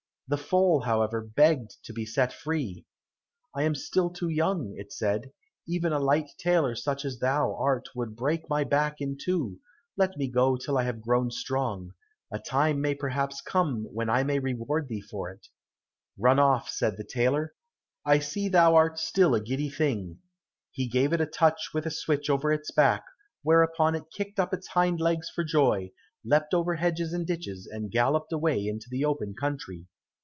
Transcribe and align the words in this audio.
The 0.27 0.37
foal, 0.37 0.79
however, 0.83 1.19
begged 1.21 1.83
to 1.83 1.91
be 1.91 2.05
set 2.05 2.31
free. 2.31 2.85
"I 3.53 3.63
am 3.63 3.75
still 3.75 4.09
too 4.09 4.29
young," 4.29 4.73
it 4.77 4.93
said, 4.93 5.33
"even 5.67 5.91
a 5.91 5.99
light 5.99 6.29
tailor 6.37 6.73
such 6.73 7.03
as 7.03 7.19
thou 7.19 7.53
art 7.57 7.89
would 7.97 8.15
break 8.15 8.47
my 8.49 8.63
back 8.63 9.01
in 9.01 9.17
two 9.21 9.59
let 9.97 10.15
me 10.15 10.29
go 10.31 10.55
till 10.55 10.77
I 10.77 10.83
have 10.83 11.01
grown 11.01 11.31
strong. 11.31 11.91
A 12.31 12.39
time 12.39 12.79
may 12.79 12.95
perhaps 12.95 13.41
come 13.41 13.83
when 13.91 14.09
I 14.09 14.23
may 14.23 14.39
reward 14.39 14.87
thee 14.87 15.01
for 15.01 15.29
it." 15.29 15.47
"Run 16.17 16.39
off," 16.39 16.69
said 16.69 16.95
the 16.95 17.03
tailor, 17.03 17.53
"I 18.05 18.19
see 18.19 18.47
thou 18.47 18.73
art 18.75 18.99
still 18.99 19.35
a 19.35 19.41
giddy 19.43 19.69
thing." 19.69 20.19
He 20.71 20.87
gave 20.87 21.11
it 21.11 21.19
a 21.19 21.25
touch 21.25 21.71
with 21.73 21.85
a 21.85 21.91
switch 21.91 22.29
over 22.29 22.53
its 22.53 22.71
back, 22.71 23.03
whereupon 23.43 23.95
it 23.95 24.09
kicked 24.15 24.39
up 24.39 24.53
its 24.53 24.67
hind 24.69 25.01
legs 25.01 25.29
for 25.29 25.43
joy, 25.43 25.91
leapt 26.23 26.53
over 26.53 26.75
hedges 26.75 27.11
and 27.11 27.27
ditches, 27.27 27.67
and 27.69 27.91
galloped 27.91 28.31
away 28.31 28.65
into 28.65 28.87
the 28.89 29.03
open 29.03 29.35
country. 29.37 29.87